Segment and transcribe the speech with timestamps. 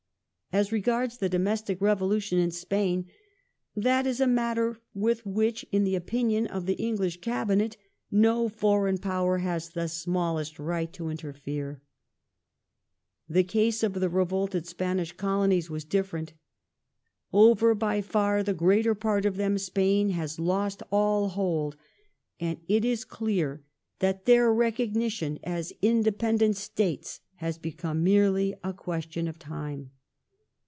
[0.53, 3.05] As regards the domestic revolution in Spain,
[3.73, 7.77] "that is a matter I with which, in the opinion of the English Cabinet,
[8.11, 11.67] no foreign power \ j has the smallest right to interfere".
[11.67, 11.77] Old
[13.27, 16.33] and 1 The case of the revolted Spanish Colonies was different:"
[17.31, 21.77] Over Spain ^y ^^^^^^ greater part of them Spain has lost all hold,"
[22.41, 23.63] and it is clear
[23.99, 29.91] that" their recognition as independent States has become merely a question of time".